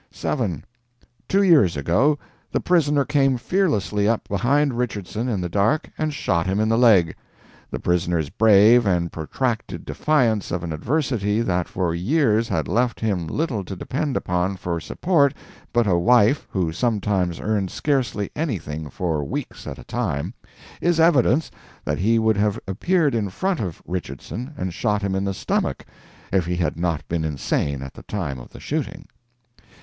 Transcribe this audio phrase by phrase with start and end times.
[0.09, 0.65] "7.
[1.27, 2.17] Two years ago
[2.51, 6.75] the prisoner came fearlessly up behind Richardson in the dark, and shot him in the
[6.79, 7.15] leg.
[7.69, 13.27] The prisoner's brave and protracted defiance of an adversity that for years had left him
[13.27, 15.35] little to depend upon for support
[15.71, 20.33] but a wife who sometimes earned scarcely anything for weeks at a time,
[20.81, 21.51] is evidence
[21.85, 25.85] that he would have appeared in front of Richardson and shot him in the stomach
[26.33, 29.07] if he had not been insane at the time of the shooting.